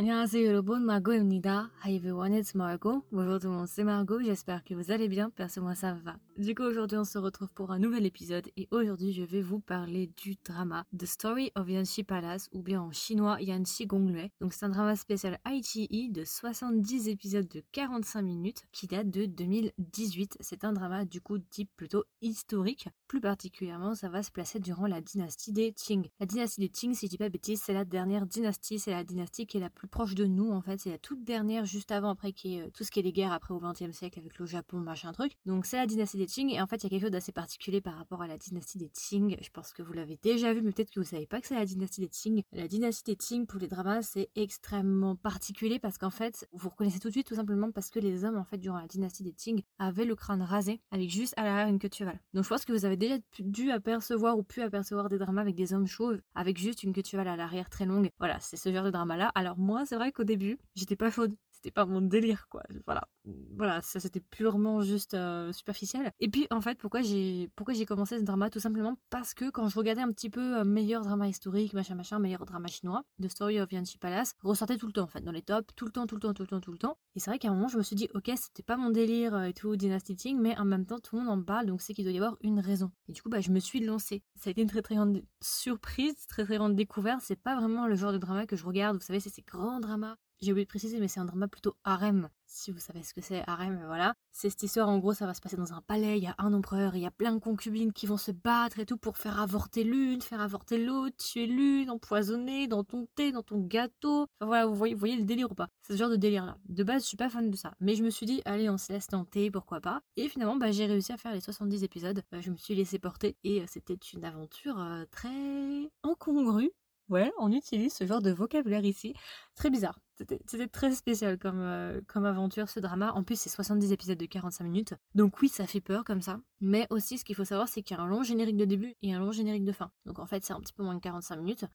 [0.00, 1.70] 안녕하세요 여러분, Margot입니다.
[1.84, 3.02] Hi everyone, it's Margot.
[3.10, 6.16] Bonjour tout le monde, c'est Margot, j'espère que vous allez bien, perso moi ça va.
[6.41, 9.59] Du coup aujourd'hui on se retrouve pour un nouvel épisode et aujourd'hui je vais vous
[9.59, 14.31] parler du drama The Story of Yanxi Palace ou bien en chinois Yanxi Gonglue.
[14.39, 19.27] Donc c'est un drama spécial IGE de 70 épisodes de 45 minutes qui date de
[19.27, 20.37] 2018.
[20.39, 22.89] C'est un drama du coup type plutôt historique.
[23.07, 26.09] Plus particulièrement ça va se placer durant la dynastie des Qing.
[26.19, 29.03] La dynastie des Qing si je dis pas bêtise c'est la dernière dynastie, c'est la
[29.03, 30.79] dynastie qui est la plus proche de nous en fait.
[30.79, 33.13] C'est la toute dernière juste avant après qui est euh, tout ce qui est les
[33.13, 35.33] guerres après au XXe siècle avec le Japon machin truc.
[35.45, 37.81] Donc c'est la dynastie des Et en fait il y a quelque chose d'assez particulier
[37.81, 39.37] par rapport à la dynastie des Qing.
[39.41, 41.55] Je pense que vous l'avez déjà vu mais peut-être que vous savez pas que c'est
[41.55, 42.43] la dynastie des Qing.
[42.53, 46.99] La dynastie des Qing pour les dramas c'est extrêmement particulier parce qu'en fait vous reconnaissez
[46.99, 49.33] tout de suite tout simplement parce que les hommes en fait durant la dynastie des
[49.33, 52.19] Qing avaient le crâne rasé avec juste à l'arrière une queue de cheval.
[52.33, 55.55] Donc je pense que vous avez déjà dû apercevoir ou pu apercevoir des dramas avec
[55.55, 58.09] des hommes chauves avec juste une queue de cheval à l'arrière très longue.
[58.19, 59.31] Voilà, c'est ce genre de drama là.
[59.35, 61.35] Alors moi c'est vrai qu'au début, j'étais pas chaude.
[61.61, 62.63] C'était pas mon délire, quoi.
[62.87, 63.07] Voilà.
[63.55, 66.11] Voilà, ça c'était purement juste euh, superficiel.
[66.19, 68.49] Et puis en fait, pourquoi j'ai pourquoi j'ai commencé ce drama?
[68.49, 71.93] Tout simplement parce que quand je regardais un petit peu euh, meilleur drama historique, machin
[71.93, 75.21] machin, meilleur drama chinois, The Story of Yanxi Palace, ressortait tout le temps en fait,
[75.21, 76.97] dans les tops, tout le temps, tout le temps, tout le temps, tout le temps.
[77.13, 79.35] Et c'est vrai qu'à un moment, je me suis dit, ok, c'était pas mon délire
[79.35, 81.83] euh, et tout, Dynasty Ting, mais en même temps, tout le monde en parle, donc
[81.83, 82.91] c'est qu'il doit y avoir une raison.
[83.07, 84.23] Et du coup, bah, je me suis lancée.
[84.35, 87.21] Ça a été une très très grande surprise, très très grande découverte.
[87.21, 89.79] C'est pas vraiment le genre de drama que je regarde, vous savez, c'est ces grands
[89.79, 92.29] dramas j'ai oublié de préciser, mais c'est un drama plutôt harem.
[92.47, 94.13] Si vous savez ce que c'est, harem, voilà.
[94.31, 96.35] C'est cette histoire, en gros, ça va se passer dans un palais, il y a
[96.37, 99.17] un empereur, il y a plein de concubines qui vont se battre et tout pour
[99.17, 104.23] faire avorter l'une, faire avorter l'autre, tuer l'une, empoisonner dans ton thé, dans ton gâteau.
[104.23, 106.57] Enfin voilà, vous voyez, vous voyez le délire ou pas C'est ce genre de délire-là.
[106.67, 107.73] De base, je suis pas fan de ça.
[107.79, 110.01] Mais je me suis dit, allez, on se laisse tenter, pourquoi pas.
[110.17, 112.21] Et finalement, bah, j'ai réussi à faire les 70 épisodes.
[112.31, 116.71] Bah, je me suis laissé porter et euh, c'était une aventure euh, très incongrue
[117.11, 119.13] Ouais, on utilise ce genre de vocabulaire ici.
[119.55, 119.99] Très bizarre.
[120.15, 123.11] C'était très spécial comme, euh, comme aventure, ce drama.
[123.11, 124.93] En plus, c'est 70 épisodes de 45 minutes.
[125.13, 126.39] Donc oui, ça fait peur comme ça.
[126.61, 128.95] Mais aussi, ce qu'il faut savoir, c'est qu'il y a un long générique de début
[129.01, 129.91] et un long générique de fin.
[130.05, 131.65] Donc en fait, c'est un petit peu moins de 45 minutes.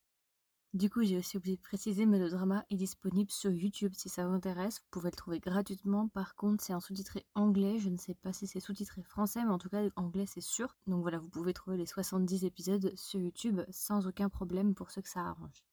[0.77, 4.11] Du coup, j'ai aussi oublié de préciser, mais le drama est disponible sur YouTube si
[4.11, 4.81] ça vous intéresse.
[4.81, 6.09] Vous pouvez le trouver gratuitement.
[6.09, 7.79] Par contre, c'est un sous-titré anglais.
[7.79, 10.77] Je ne sais pas si c'est sous-titré français, mais en tout cas, anglais, c'est sûr.
[10.87, 15.01] Donc voilà, vous pouvez trouver les 70 épisodes sur YouTube sans aucun problème pour ceux
[15.01, 15.65] que ça arrange.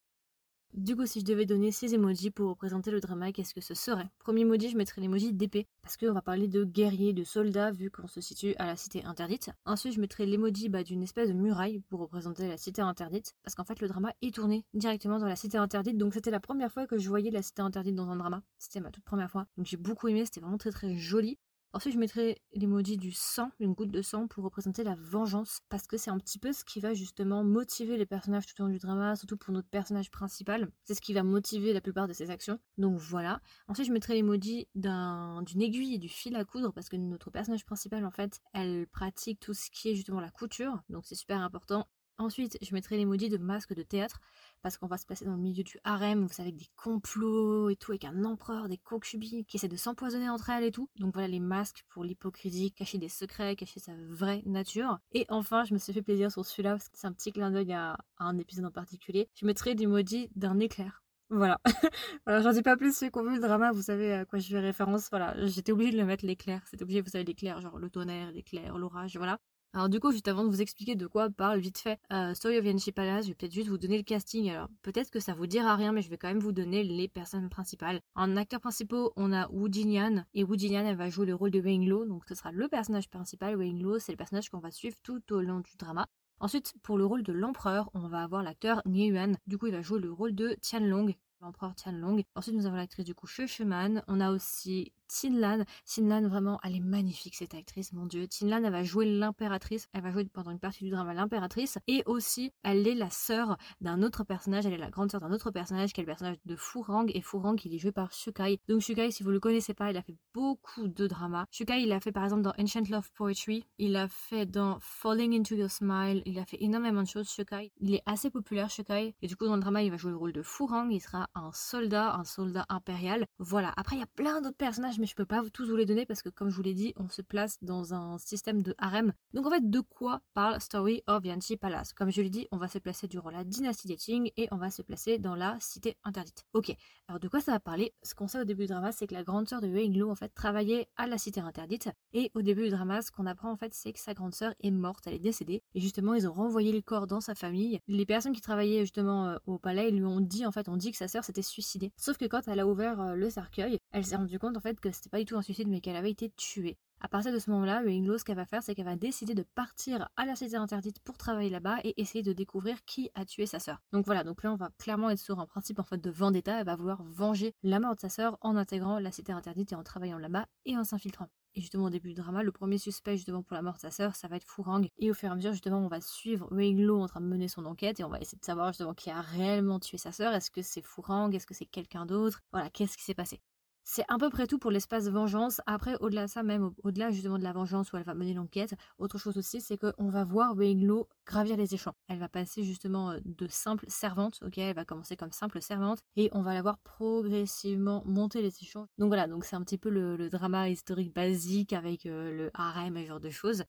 [0.72, 3.74] Du coup, si je devais donner 6 emojis pour représenter le drama, qu'est-ce que ce
[3.74, 4.08] serait?
[4.18, 7.90] Premier emoji, je mettrais l'emoji d'épée, parce qu'on va parler de guerrier, de soldat, vu
[7.90, 9.50] qu'on se situe à la cité interdite.
[9.66, 13.54] Ensuite, je mettrais l'emoji bah, d'une espèce de muraille pour représenter la cité interdite, parce
[13.54, 16.72] qu'en fait, le drama est tourné directement dans la cité interdite, donc c'était la première
[16.72, 18.42] fois que je voyais la cité interdite dans un drama.
[18.58, 19.46] C'était ma toute première fois.
[19.56, 21.38] Donc j'ai beaucoup aimé, c'était vraiment très très joli.
[21.74, 25.88] Ensuite, je mettrai l'emoji du sang, une goutte de sang, pour représenter la vengeance, parce
[25.88, 28.72] que c'est un petit peu ce qui va justement motiver les personnages tout au long
[28.72, 30.70] du drama, surtout pour notre personnage principal.
[30.84, 32.60] C'est ce qui va motiver la plupart de ses actions.
[32.78, 33.40] Donc voilà.
[33.66, 37.66] Ensuite, je mettrai l'emoji d'une aiguille et du fil à coudre, parce que notre personnage
[37.66, 41.40] principal, en fait, elle pratique tout ce qui est justement la couture, donc c'est super
[41.40, 41.88] important.
[42.18, 44.20] Ensuite, je mettrai l'emoji de masque de théâtre,
[44.62, 47.76] parce qu'on va se placer dans le milieu du harem, vous savez, des complots et
[47.76, 50.88] tout, avec un empereur, des concubines qui essaient de s'empoisonner entre elles et tout.
[50.96, 54.98] Donc voilà les masques pour l'hypocrisie, cacher des secrets, cacher sa vraie nature.
[55.12, 57.50] Et enfin, je me suis fait plaisir sur celui-là, parce que c'est un petit clin
[57.50, 59.28] d'œil à, un épisode en particulier.
[59.34, 61.02] Je mettrai l'emoji d'un éclair.
[61.30, 61.60] Voilà.
[62.26, 64.38] voilà, j'en dis pas plus ceux qui ont vu le drama, vous savez à quoi
[64.38, 65.08] je fais référence.
[65.10, 66.62] Voilà, j'étais obligée de le mettre l'éclair.
[66.70, 69.40] C'était obligé, vous savez, l'éclair, genre le tonnerre, l'éclair, l'orage, voilà.
[69.74, 72.58] Alors du coup, juste avant de vous expliquer de quoi parle vite fait euh, Story
[72.58, 74.48] of Yanchi Palace, je vais peut-être juste vous donner le casting.
[74.48, 77.08] Alors peut-être que ça vous dira rien, mais je vais quand même vous donner les
[77.08, 78.00] personnes principales.
[78.14, 81.50] En acteurs principaux, on a Wu Jinyan, et Wu Jinyan, elle va jouer le rôle
[81.50, 83.56] de Wayne Lo, donc ce sera le personnage principal.
[83.56, 86.06] Wayne Lo, c'est le personnage qu'on va suivre tout au long du drama.
[86.38, 89.36] Ensuite, pour le rôle de l'empereur, on va avoir l'acteur Nie Yuan.
[89.48, 92.22] Du coup, il va jouer le rôle de Tianlong, l'empereur Tianlong.
[92.36, 94.04] Ensuite, nous avons l'actrice du coup Xue Sheman.
[94.06, 95.64] On a aussi Tinlan.
[95.86, 98.26] Tinlan, vraiment, elle est magnifique cette actrice, mon dieu.
[98.26, 99.88] Tinlan, elle va jouer l'impératrice.
[99.92, 101.78] Elle va jouer pendant une partie du drama l'impératrice.
[101.86, 104.66] Et aussi, elle est la sœur d'un autre personnage.
[104.66, 107.06] Elle est la grande sœur d'un autre personnage qui est le personnage de Furang.
[107.08, 108.58] Et Furang, il est joué par Shukai.
[108.68, 111.46] Donc Shukai, si vous le connaissez pas, il a fait beaucoup de dramas.
[111.50, 113.64] Shukai, il a fait par exemple dans Ancient Love Poetry.
[113.78, 116.22] Il a fait dans Falling Into Your Smile.
[116.26, 117.70] Il a fait énormément de choses, Shukai.
[117.78, 119.14] Il est assez populaire, Shukai.
[119.22, 120.88] Et du coup, dans le drama, il va jouer le rôle de Furang.
[120.90, 123.26] Il sera un soldat, un soldat impérial.
[123.38, 123.72] Voilà.
[123.76, 126.06] Après, il y a plein d'autres personnages mais je peux pas tous vous les donner
[126.06, 129.12] parce que comme je vous l'ai dit, on se place dans un système de harem.
[129.34, 131.92] Donc en fait, de quoi parle Story of Yanchi Palace?
[131.92, 134.56] Comme je l'ai dit, on va se placer durant la dynastie des Qing et on
[134.56, 136.46] va se placer dans la cité interdite.
[136.54, 136.74] Ok,
[137.06, 137.92] alors de quoi ça va parler?
[138.02, 140.04] Ce qu'on sait au début du drama, c'est que la grande sœur de Wei Lu
[140.04, 143.50] en fait travaillait à la cité interdite et au début du drama, ce qu'on apprend
[143.50, 146.26] en fait, c'est que sa grande sœur est morte, elle est décédée et justement ils
[146.26, 147.78] ont renvoyé le corps dans sa famille.
[147.88, 150.92] Les personnes qui travaillaient justement euh, au palais lui ont dit en fait, on dit
[150.92, 151.92] que sa sœur s'était suicidée.
[151.98, 154.80] Sauf que quand elle a ouvert euh, le cercueil, elle s'est rendue compte en fait
[154.84, 156.76] que c'était pas du tout un suicide mais qu'elle avait été tuée.
[157.00, 159.42] À partir de ce moment-là, Winglo, ce qu'elle va faire, c'est qu'elle va décider de
[159.42, 163.46] partir à la cité interdite pour travailler là-bas et essayer de découvrir qui a tué
[163.46, 163.82] sa sœur.
[163.92, 166.60] Donc voilà, donc là on va clairement être sur un principe en fait de vendetta,
[166.60, 169.74] elle va vouloir venger la mort de sa sœur en intégrant la cité interdite et
[169.74, 171.28] en travaillant là-bas et en s'infiltrant.
[171.54, 173.90] Et justement, au début du drama, le premier suspect justement pour la mort de sa
[173.90, 174.82] sœur, ça va être Furang.
[174.98, 177.48] Et au fur et à mesure, justement, on va suivre Weinglo en train de mener
[177.48, 180.34] son enquête et on va essayer de savoir justement qui a réellement tué sa sœur.
[180.34, 182.40] Est-ce que c'est Furang Est-ce que c'est quelqu'un d'autre?
[182.50, 183.40] Voilà, qu'est-ce qui s'est passé?
[183.84, 185.60] C'est à peu près tout pour l'espace vengeance.
[185.66, 188.74] Après, au-delà de ça, même au-delà justement de la vengeance où elle va mener l'enquête,
[188.98, 191.94] autre chose aussi, c'est qu'on va voir Weinglo gravir les échelons.
[192.08, 196.00] Elle va passer justement euh, de simple servante, ok Elle va commencer comme simple servante
[196.16, 198.86] et on va la voir progressivement monter les échelons.
[198.98, 202.96] Donc voilà, donc c'est un petit peu le, drama historique basique avec euh, le harem
[202.96, 203.64] et ce genre de choses.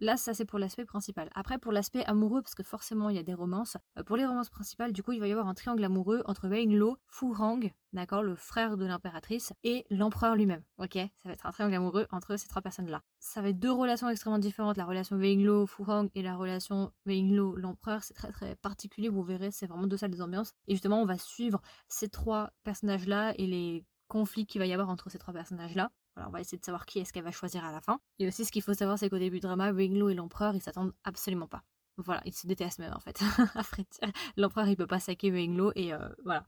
[0.00, 1.28] Là, ça c'est pour l'aspect principal.
[1.34, 4.24] Après, pour l'aspect amoureux, parce que forcément il y a des romances, euh, pour les
[4.24, 7.32] romances principales, du coup, il va y avoir un triangle amoureux entre Wei Lo, Fu
[7.32, 7.60] Rang,
[7.92, 10.62] d'accord, le frère de l'impératrice, et l'empereur lui-même.
[10.78, 10.94] Ok?
[10.94, 13.02] Ça va être un triangle amoureux entre ces trois personnes-là.
[13.18, 14.76] Ça va être deux relations extrêmement différentes.
[14.76, 18.54] La relation Wei Lo, Fu Rang et la relation Wei Lo, l'empereur, c'est très très
[18.56, 19.08] particulier.
[19.08, 20.52] Vous verrez, c'est vraiment deux salles des ambiances.
[20.68, 24.88] Et justement, on va suivre ces trois personnages-là et les conflits qu'il va y avoir
[24.88, 25.90] entre ces trois personnages-là
[26.26, 28.00] on va essayer de savoir qui est-ce qu'elle va choisir à la fin.
[28.18, 30.62] Et aussi, ce qu'il faut savoir, c'est qu'au début du drama, Winglo et l'empereur, ils
[30.62, 31.62] s'attendent absolument pas.
[31.96, 33.20] Voilà, ils se détestent même en fait.
[34.36, 36.46] l'empereur, il peut pas saquer Winglo et euh, voilà.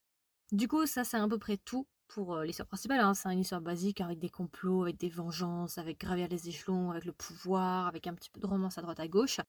[0.53, 3.01] Du coup, ça, c'est à peu près tout pour euh, l'histoire principale.
[3.01, 3.15] Hein.
[3.15, 7.05] C'est une histoire basique avec des complots, avec des vengeances, avec gravir les échelons, avec
[7.05, 9.41] le pouvoir, avec un petit peu de romance à droite à gauche.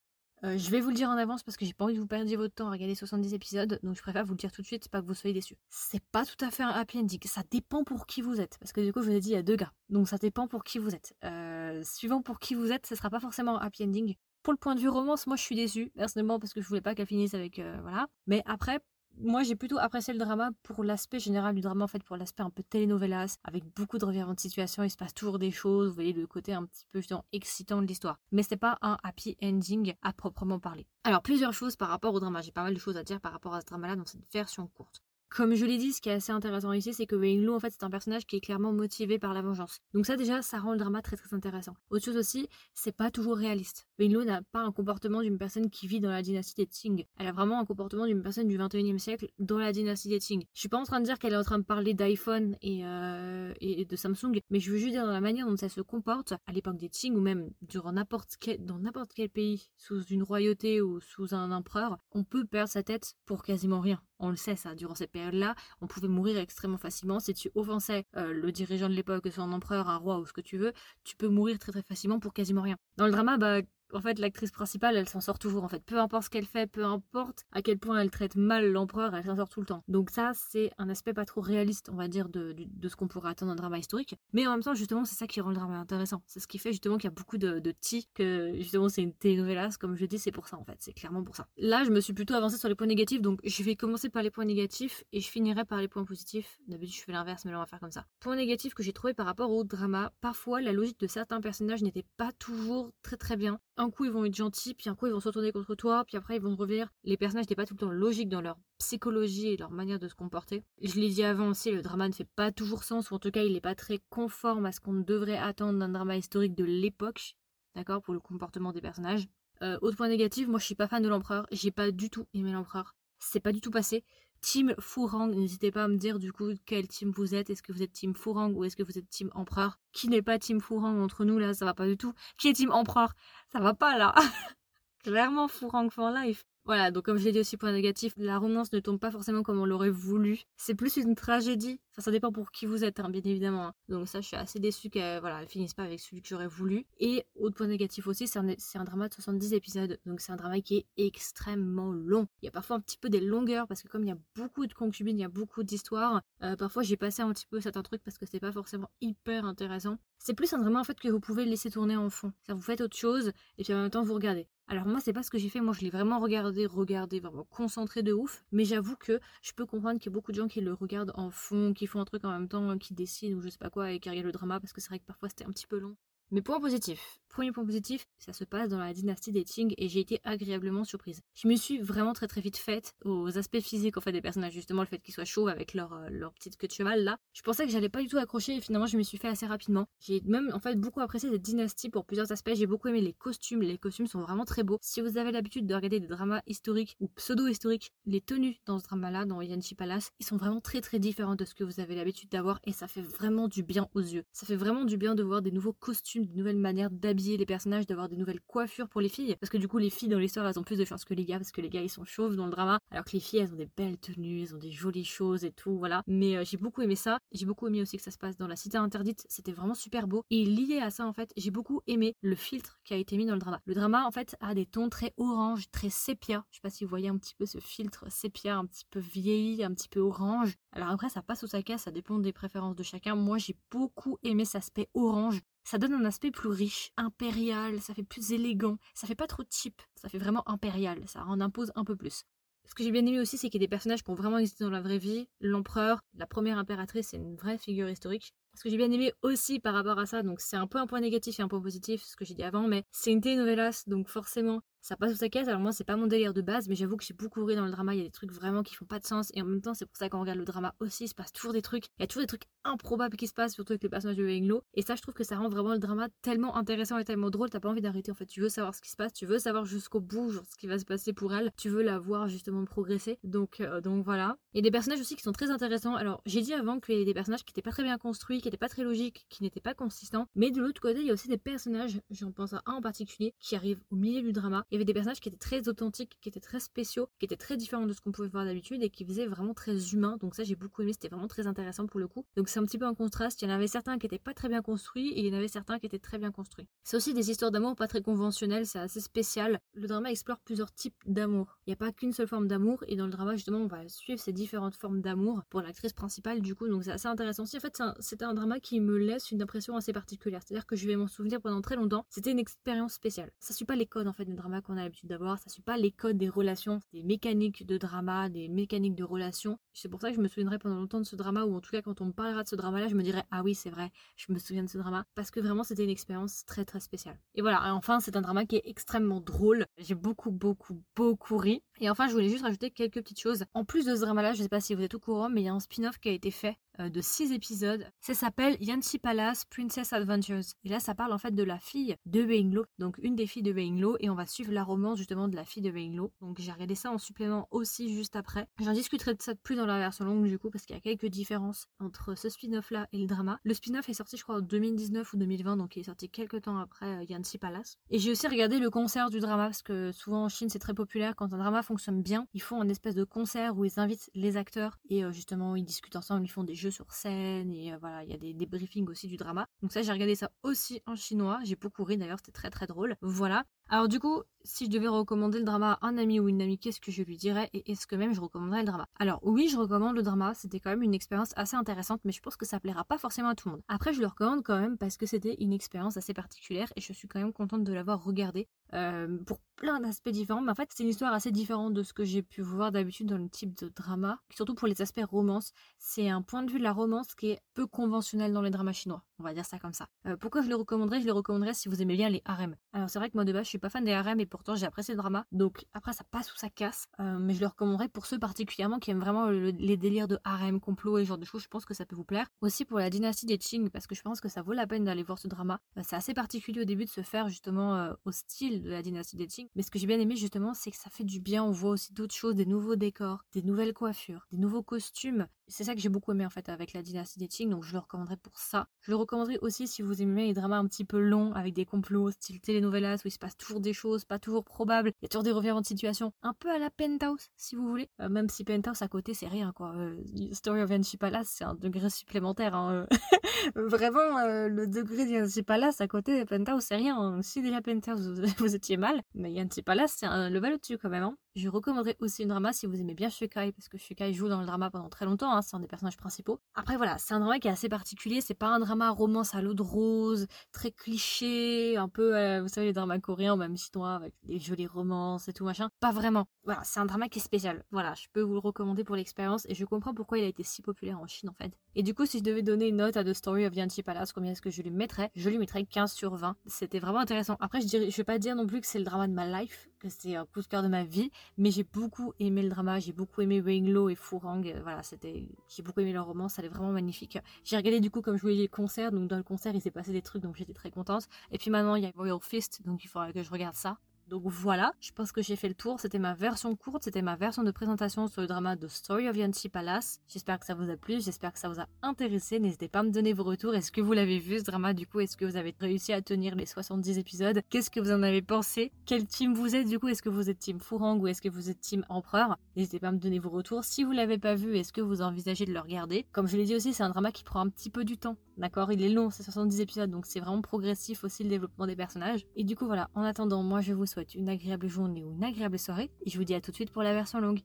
[0.44, 2.08] Euh, je vais vous le dire en avance parce que j'ai pas envie que vous
[2.08, 4.68] perdiez votre temps à regarder 70 épisodes, donc je préfère vous le dire tout de
[4.68, 5.56] suite, pas que vous soyez déçus.
[5.70, 8.72] C'est pas tout à fait un happy ending, ça dépend pour qui vous êtes, parce
[8.72, 10.48] que du coup je vous ai dit il y a deux gars, donc ça dépend
[10.48, 11.14] pour qui vous êtes.
[11.24, 14.16] Euh, suivant pour qui vous êtes, ce sera pas forcément un happy ending.
[14.42, 16.82] Pour le point de vue romance, moi je suis déçue, personnellement, parce que je voulais
[16.82, 17.60] pas qu'elle finisse avec...
[17.60, 18.08] Euh, voilà.
[18.26, 18.80] Mais après,
[19.18, 22.44] moi j'ai plutôt apprécié le drama pour l'aspect général du drama en fait pour l'aspect
[22.44, 25.90] un peu telenovelas avec beaucoup de revirements de situation il se passe toujours des choses
[25.90, 28.20] vous voyez le côté un petit peu excitant de l'histoire.
[28.32, 30.88] Mais c'est pas un happy ending à proprement parler.
[31.04, 32.42] Alors plusieurs choses par rapport au drama.
[32.42, 34.32] J'ai pas mal de choses à dire par rapport à ce drama là dans cette
[34.32, 35.02] version courte
[35.34, 37.60] comme je l'ai dit, ce qui est assez intéressant ici, c'est que Wayne Lu, en
[37.60, 39.80] fait, c'est un personnage qui est clairement motivé par la vengeance.
[39.94, 41.74] Donc ça, déjà, ça rend le drama très très intéressant.
[41.90, 43.88] Autre chose aussi, c'est pas toujours réaliste.
[43.98, 47.06] Wayne Lu n'a pas un comportement d'une personne qui vit dans la dynastie des Qing.
[47.18, 50.44] Elle a vraiment un comportement d'une personne du 21e siècle dans la dynastie des Qing.
[50.54, 52.86] Je suis pas en train de dire qu'elle est en train de parler d'iPhone et,
[52.86, 55.82] euh, et de Samsung, mais je veux juste dire dans la manière dont elle se
[55.82, 60.04] comporte à l'époque des Qing ou même durant n'importe quel, dans n'importe quel pays, sous
[60.04, 64.02] une royauté ou sous un empereur, on peut perdre sa tête pour quasiment rien.
[64.22, 67.20] On le sait ça, durant cette période-là, on pouvait mourir extrêmement facilement.
[67.20, 70.42] Si tu offensais euh, le dirigeant de l'époque, un empereur, un roi ou ce que
[70.42, 70.74] tu veux,
[71.04, 72.78] tu peux mourir très très facilement pour quasiment rien.
[72.98, 73.62] Dans le drama, bah
[73.94, 75.84] en fait, l'actrice principale, elle s'en sort toujours, en fait.
[75.84, 79.26] Peu importe ce qu'elle fait, peu importe à quel point elle traite mal l'empereur, elle
[79.26, 79.84] s'en sort tout le temps.
[79.88, 82.56] Donc ça, c'est un aspect pas trop réaliste, on va dire, de,
[82.88, 84.16] ce qu'on pourrait attendre d'un drama historique.
[84.34, 86.22] Mais en même temps, justement, c'est ça qui rend le drama intéressant.
[86.26, 87.74] C'est ce qui fait justement qu'il y a beaucoup de, de
[88.14, 90.78] que justement, c'est une télénovela, comme je dis, c'est pour ça, en fait.
[90.80, 91.48] C'est clairement pour ça.
[91.58, 94.24] Là, je me suis plutôt avancée sur les points négatifs, donc je vais commencer par
[94.24, 96.60] les points négatifs et je finirai par les points positifs.
[96.68, 98.06] D'habitude, je fais l'inverse, mais là, on va faire comme ça.
[98.20, 101.82] Point négatif que j'ai trouvé par rapport au drama, parfois, la logique de certains personnages
[101.82, 103.60] n'était pas toujours très très bien.
[103.82, 106.04] Un coup, ils vont être gentils puis un coup ils vont se retourner contre toi,
[106.06, 106.94] puis après ils vont revenir.
[107.04, 110.08] Les personnages n'étaient pas tout le temps logiques dans leur psychologie et leur manière de
[110.08, 110.64] se comporter.
[110.84, 113.32] Je l'ai dit avant aussi, le drama ne fait pas toujours sens, ou en tout
[113.32, 116.64] cas il n'est pas très conforme à ce qu'on devrait attendre d'un drama historique de
[116.64, 117.34] l'époque,
[117.74, 119.28] d'accord, pour le comportement des personnages.
[119.64, 122.28] Euh, autre point négatif, moi je suis pas fan de l'empereur, j'ai pas du tout
[122.36, 122.94] aimé l'empereur.
[123.18, 124.04] C'est pas du tout passé.
[124.42, 127.50] Team Furang, n'hésitez pas à me dire du coup quel team vous êtes.
[127.50, 129.80] Est-ce que vous êtes Team Furang ou est-ce que vous êtes Team Empereur?
[129.94, 131.54] Qui n'est pas Team Furang entre nous là?
[131.54, 132.14] Ça va pas du tout.
[132.38, 133.14] Qui est Team Empereur?
[133.52, 134.16] Ça va pas là.
[135.04, 136.44] Clairement Furang for life.
[136.66, 139.42] Voilà, donc comme je l'ai dit aussi, point négatif, la romance ne tombe pas forcément
[139.42, 140.42] comme on l'aurait voulu.
[140.58, 141.80] C'est plus une tragédie.
[141.92, 143.68] Enfin, ça dépend pour qui vous êtes, hein, bien évidemment.
[143.68, 143.74] Hein.
[143.90, 146.86] Donc ça, je suis assez déçue qu'elle finisse pas avec celui que j'aurais voulu.
[147.00, 150.00] Et autre point négatif aussi, c'est un, un, drama de 70 épisodes.
[150.06, 152.28] Donc c'est un drama qui est extrêmement long.
[152.42, 154.18] Il y a parfois un petit peu des longueurs parce que comme il y a
[154.36, 157.60] beaucoup de concubines, il y a beaucoup d'histoires, euh, parfois j'ai passé un petit peu
[157.60, 159.98] certains trucs parce que c'était pas forcément hyper intéressant.
[160.20, 162.32] C'est plus un drama en fait que vous pouvez laisser tourner en fond.
[162.46, 164.48] Ça vous faites autre chose et puis en même temps vous regardez.
[164.72, 167.44] Alors moi c'est pas ce que j'ai fait, moi je l'ai vraiment regardé, regardé, vraiment
[167.44, 170.48] concentré de ouf, mais j'avoue que je peux comprendre qu'il y a beaucoup de gens
[170.48, 173.42] qui le regardent en fond, qui font un truc en même temps, qui dessinent ou
[173.42, 175.28] je sais pas quoi et qui regardent le drama parce que c'est vrai que parfois
[175.28, 175.98] c'était un petit peu long.
[176.32, 179.88] Mais point positif, Premier point positif, ça se passe dans la dynastie des Qing et
[179.88, 181.22] j'ai été agréablement surprise.
[181.34, 184.52] Je me suis vraiment très très vite faite aux aspects physiques en fait des personnages,
[184.52, 187.18] justement le fait qu'ils soient chauds avec leur, euh, leur petite queue de cheval là.
[187.32, 189.46] Je pensais que j'allais pas du tout accrocher et finalement je me suis fait assez
[189.46, 189.88] rapidement.
[190.02, 192.52] J'ai même en fait beaucoup apprécié cette dynastie pour plusieurs aspects.
[192.54, 194.78] J'ai beaucoup aimé les costumes, les costumes sont vraiment très beaux.
[194.82, 198.84] Si vous avez l'habitude de regarder des dramas historiques ou pseudo-historiques, les tenues dans ce
[198.84, 201.80] drama là, dans Yanchi Palace, ils sont vraiment très très différents de ce que vous
[201.80, 204.26] avez l'habitude d'avoir et ça fait vraiment du bien aux yeux.
[204.34, 207.46] Ça fait vraiment du bien de voir des nouveaux costumes, de nouvelles manières d'habiller les
[207.46, 209.36] personnages, d'avoir des nouvelles coiffures pour les filles.
[209.40, 211.26] Parce que du coup, les filles dans l'histoire, elles ont plus de chance que les
[211.26, 212.80] gars, parce que les gars, ils sont chauves dans le drama.
[212.92, 215.52] Alors que les filles, elles ont des belles tenues, elles ont des jolies choses et
[215.52, 216.04] tout, voilà.
[216.08, 217.20] Mais euh, j'ai beaucoup aimé ça.
[217.32, 219.26] J'ai beaucoup aimé aussi que ça se passe dans la cité interdite.
[219.30, 220.24] C'était vraiment super beau.
[220.30, 223.26] Et lié à ça, en fait, j'ai beaucoup aimé le filtre qui a été mis
[223.26, 223.62] dans le drama.
[223.66, 226.46] Le drama, en fait, a des tons très orange, très sépia.
[226.52, 229.00] Je sais pas si vous voyez un petit peu ce filtre sépia, un petit peu
[229.00, 230.56] vieilli, un petit peu orange.
[230.74, 233.16] Alors après, ça passe ou ça casse, ça dépend des préférences de chacun.
[233.16, 237.94] Moi, j'ai beaucoup aimé cet aspect orange ça donne un aspect plus riche, impérial, ça
[237.94, 241.72] fait plus élégant, ça fait pas trop cheap, ça fait vraiment impérial, ça en impose
[241.76, 242.24] un peu plus.
[242.66, 244.38] Ce que j'ai bien aimé aussi, c'est qu'il y a des personnages qui ont vraiment
[244.38, 245.28] existé dans la vraie vie.
[245.40, 248.34] L'empereur, la première impératrice, c'est une vraie figure historique.
[248.56, 250.88] Ce que j'ai bien aimé aussi par rapport à ça, donc c'est un peu un
[250.88, 253.84] point négatif et un point positif, ce que j'ai dit avant, mais c'est une telenovelas,
[253.88, 255.48] donc forcément, ça passe sous sa caisse.
[255.48, 257.66] Alors moi, c'est pas mon délire de base, mais j'avoue que j'ai beaucoup ri dans
[257.66, 257.94] le drama.
[257.94, 259.32] Il y a des trucs vraiment qui font pas de sens.
[259.34, 261.32] Et en même temps, c'est pour ça qu'on regarde le drama aussi, il se passe
[261.32, 261.86] toujours des trucs.
[261.98, 264.24] Il y a toujours des trucs improbables qui se passent, surtout avec les personnages de
[264.24, 264.64] Wenglo.
[264.74, 267.50] Et ça, je trouve que ça rend vraiment le drama tellement intéressant et tellement drôle.
[267.50, 268.12] T'as pas envie d'arrêter.
[268.12, 270.58] En fait, tu veux savoir ce qui se passe, tu veux savoir jusqu'au bout ce
[270.58, 271.52] qui va se passer pour elle.
[271.58, 273.20] Tu veux la voir justement progresser.
[273.24, 274.38] Donc, euh, donc voilà.
[274.54, 275.96] Il y a des personnages aussi qui sont très intéressants.
[275.96, 278.42] Alors, j'ai dit avant qu'il y avait des personnages qui étaient pas très bien construits,
[278.42, 280.28] qui étaient pas très logiques, qui n'étaient pas consistants.
[280.36, 282.82] Mais de l'autre côté, il y a aussi des personnages, j'en pense à un en
[282.82, 284.66] particulier, qui arrivent au milieu du drama.
[284.72, 287.36] Il y avait des personnages qui étaient très authentiques, qui étaient très spéciaux, qui étaient
[287.36, 290.16] très différents de ce qu'on pouvait voir d'habitude et qui faisaient vraiment très humain.
[290.22, 292.26] Donc ça j'ai beaucoup aimé, c'était vraiment très intéressant pour le coup.
[292.38, 294.34] Donc c'est un petit peu un contraste, il y en avait certains qui étaient pas
[294.34, 296.68] très bien construits et il y en avait certains qui étaient très bien construits.
[296.84, 299.60] C'est aussi des histoires d'amour pas très conventionnelles, c'est assez spécial.
[299.74, 301.58] Le drama explore plusieurs types d'amour.
[301.68, 303.88] Il n'y a pas qu'une seule forme d'amour et dans le drama justement on va
[303.90, 307.58] suivre ces différentes formes d'amour pour l'actrice principale du coup donc c'est assez intéressant aussi.
[307.58, 310.78] En fait c'était un, un drama qui me laisse une impression assez particulière, c'est-à-dire que
[310.78, 312.06] je vais m'en souvenir pendant très longtemps.
[312.10, 313.32] C'était une expérience spéciale.
[313.40, 315.62] Ça suit pas les codes en fait du drama qu'on a l'habitude d'avoir, ça suit
[315.62, 319.58] pas les codes des relations, des mécaniques de drama, des mécaniques de relations.
[319.74, 321.72] C'est pour ça que je me souviendrai pendant longtemps de ce drama, ou en tout
[321.72, 323.92] cas quand on me parlera de ce drama-là, je me dirai ah oui c'est vrai,
[324.18, 327.18] je me souviens de ce drama, parce que vraiment c'était une expérience très très spéciale.
[327.36, 331.64] Et voilà, enfin c'est un drama qui est extrêmement drôle, j'ai beaucoup beaucoup beaucoup ri.
[331.82, 333.44] Et enfin je voulais juste rajouter quelques petites choses.
[333.56, 335.46] En plus de ce drama-là, je sais pas si vous êtes au courant, mais il
[335.46, 337.86] y a un spin-off qui a été fait euh, de 6 épisodes.
[338.00, 340.54] Ça s'appelle Yanchi Palace Princess Adventures.
[340.64, 343.44] Et là, ça parle en fait de la fille de Weinglo, donc une des filles
[343.44, 346.12] de Weinglo, et on va suivre la romance justement de la fille de Weinglo.
[346.22, 348.48] Donc j'ai regardé ça en supplément aussi juste après.
[348.60, 350.82] J'en discuterai de ça plus dans la version longue du coup, parce qu'il y a
[350.82, 353.40] quelques différences entre ce spin-off là et le drama.
[353.44, 356.44] Le spin-off est sorti, je crois, en 2019 ou 2020, donc il est sorti quelques
[356.44, 357.78] temps après euh, Yanchi Palace.
[357.90, 360.74] Et j'ai aussi regardé le concert du drama, parce que souvent en Chine c'est très
[360.74, 361.16] populaire.
[361.16, 364.36] Quand un drama fonctionne bien, ils font un espèce de concert où ils invitent les
[364.36, 367.78] acteurs et euh, justement ils discutent ensemble, ils font des jeux sur scène et euh,
[367.80, 369.48] voilà, il y a des, briefings aussi du drama.
[369.62, 371.40] Donc ça, j'ai regardé ça aussi en chinois.
[371.46, 372.98] J'ai beaucoup ri d'ailleurs, c'était très très drôle.
[373.02, 373.46] Voilà.
[373.74, 376.60] Alors du coup, si je devais recommander le drama à un ami ou une amie,
[376.60, 378.86] qu'est-ce que je lui dirais et est-ce que même je recommanderais le drama?
[379.00, 382.20] Alors oui, je recommande le drama, c'était quand même une expérience assez intéressante, mais je
[382.20, 383.64] pense que ça plaira pas forcément à tout le monde.
[383.70, 386.92] Après, je le recommande quand même parce que c'était une expérience assez particulière et je
[386.92, 390.42] suis quand même contente de l'avoir regardé euh, pour plein d'aspects différents.
[390.42, 393.08] Mais en fait, c'est une histoire assez différente de ce que j'ai pu voir d'habitude
[393.08, 395.54] dans le type de drama, surtout pour les aspects romance.
[395.78, 398.74] C'est un point de vue de la romance qui est peu conventionnel dans les dramas
[398.74, 399.88] chinois, on va dire ça comme ça.
[400.08, 401.00] Euh, pourquoi je le recommanderais?
[401.00, 402.56] Je le recommanderais si vous aimez bien les harems.
[402.74, 404.56] Alors c'est vrai que moi de base, je suis pas fan des harems et pourtant
[404.56, 405.26] j'ai apprécié le drama.
[405.32, 406.88] Donc après, ça passe ou ça casse.
[407.00, 410.60] Euh, mais je le recommanderais pour ceux particulièrement qui aiment vraiment les délires de harem,
[410.60, 411.44] complot et ce genre de choses.
[411.44, 412.28] Je pense que ça peut vous plaire.
[412.42, 414.84] Aussi pour la dynastie des Qing, parce que je pense que ça vaut la peine
[414.84, 415.60] d'aller voir ce drama.
[415.84, 419.28] c'est assez particulier au début de se faire justement au style de la dynastie des
[419.28, 419.48] Qing.
[419.56, 421.44] Mais ce que j'ai bien aimé justement, c'est que ça fait du bien.
[421.44, 425.28] On voit aussi d'autres choses, des nouveaux décors, des nouvelles coiffures, des nouveaux costumes.
[425.52, 427.74] C'est ça que j'ai beaucoup aimé en fait avec la dynastie des Qing, donc je
[427.74, 428.70] le recommanderais pour ça.
[428.80, 431.66] Je le recommanderais aussi si vous aimez les dramas un petit peu longs avec des
[431.66, 435.06] complots, style telenovelas où il se passe toujours des choses pas toujours probables, il y
[435.06, 437.90] a toujours des revirements de situation, un peu à la Penthouse si vous voulez.
[438.00, 439.74] Euh, même si Penthouse à côté c'est rien quoi.
[439.76, 442.56] Euh, Story of Anchi Palace c'est un degré supplémentaire.
[442.56, 442.88] Hein, euh.
[443.56, 447.22] Vraiment, euh, le degré d'Yancy Palace à côté de Penthouse, c'est rien.
[447.22, 451.04] Si déjà Penthouse, vous, étiez mal, mais Yancy Palace, c'est un level au-dessus quand même.
[451.04, 451.18] Hein.
[451.36, 454.42] Je recommanderais aussi une drama si vous aimez bien Shukai, parce que Shukai joue dans
[454.42, 456.40] le drama pendant très longtemps, hein, c'est un des personnages principaux.
[456.56, 459.42] Après voilà, c'est un drama qui est assez particulier, c'est pas un drama romance à
[459.42, 463.96] l'eau de rose, très cliché, un peu, euh, vous savez, les dramas coréens même chinois
[463.96, 465.70] avec des jolies romances et tout machin.
[465.80, 466.28] Pas vraiment.
[466.44, 467.64] Voilà, c'est un drama qui est spécial.
[467.72, 470.44] Voilà, je peux vous le recommander pour l'expérience et je comprends pourquoi il a été
[470.44, 471.52] si populaire en Chine en fait.
[471.76, 474.12] Et du coup, si je devais donner une note à The Story of Yanchi Palace,
[474.12, 475.10] combien est-ce que je lui mettrais?
[475.16, 476.36] Je lui mettrais 15 sur 20.
[476.46, 477.38] C'était vraiment intéressant.
[477.40, 479.70] Après, je, je vais pas dire non plus que c'est le drama de ma life,
[479.80, 482.80] que c'est un coup de cœur de ma vie, mais j'ai beaucoup aimé le drama,
[482.80, 486.44] j'ai beaucoup aimé Lo et Furang, euh, voilà, c'était, j'ai beaucoup aimé leur romance, ça
[486.44, 487.18] est vraiment magnifique.
[487.44, 489.72] J'ai regardé du coup comme je voulais les concerts, donc dans le concert il s'est
[489.72, 491.08] passé des trucs, donc j'étais très contente.
[491.32, 493.78] Et puis maintenant il y a Royal Fist, donc il faudra que je regarde ça.
[494.12, 495.80] Donc voilà, je pense que j'ai fait le tour.
[495.80, 499.16] C'était ma version courte, c'était ma version de présentation sur le drama de Story of
[499.16, 500.02] Yanchi Palace.
[500.10, 502.38] J'espère que ça vous a plu, j'espère que ça vous a intéressé.
[502.38, 503.56] N'hésitez pas à me donner vos retours.
[503.56, 504.74] Est-ce que vous l'avez vu ce drama?
[504.74, 507.40] Du coup Est-ce que vous avez réussi à tenir les 70 épisodes?
[507.50, 508.74] Qu'est-ce que vous en avez pensé?
[508.86, 509.70] Quel team vous êtes?
[509.70, 512.38] Du coup Est-ce que vous êtes team Fourang ou est-ce que vous êtes team Empereur?
[512.58, 513.64] N'hésitez pas à me donner vos retours.
[513.64, 516.06] Si vous l'avez pas vu, est-ce que vous envisagez de le regarder?
[516.12, 518.18] Comme je l'ai dit aussi, c'est un drama qui prend un petit peu du temps.
[518.42, 521.76] D'accord Il est long, c'est 70 épisodes, donc c'est vraiment progressif aussi le développement des
[521.76, 522.26] personnages.
[522.36, 525.24] Et du coup voilà, en attendant, moi je vous souhaite une agréable journée ou une
[525.24, 527.42] agréable soirée, et je vous dis à tout de suite pour la version longue.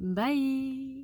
[0.00, 0.99] Bye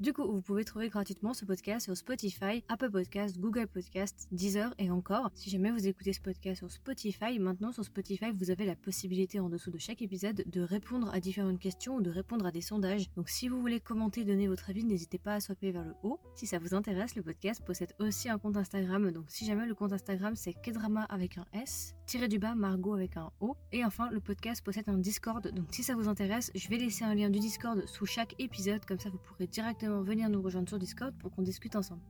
[0.00, 4.72] du coup, vous pouvez trouver gratuitement ce podcast sur Spotify, Apple Podcast, Google Podcast, Deezer
[4.78, 5.30] et encore.
[5.34, 9.40] Si jamais vous écoutez ce podcast sur Spotify, maintenant sur Spotify, vous avez la possibilité
[9.40, 12.62] en dessous de chaque épisode de répondre à différentes questions ou de répondre à des
[12.62, 13.12] sondages.
[13.14, 16.18] Donc si vous voulez commenter, donner votre avis, n'hésitez pas à swapper vers le haut.
[16.34, 19.10] Si ça vous intéresse, le podcast possède aussi un compte Instagram.
[19.10, 22.94] Donc si jamais le compte Instagram c'est Kedrama avec un S, tiré du bas Margot
[22.94, 23.54] avec un O.
[23.70, 25.46] Et enfin, le podcast possède un Discord.
[25.52, 28.82] Donc si ça vous intéresse, je vais laisser un lien du Discord sous chaque épisode.
[28.86, 32.00] Comme ça, vous pourrez directement venir nous rejoindre sur Discord pour qu'on discute ensemble.